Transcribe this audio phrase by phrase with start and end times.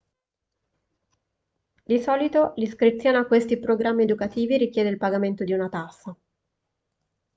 [1.83, 6.17] di solito l'iscrizione a questi programmi educativi richiede il pagamento di una tassa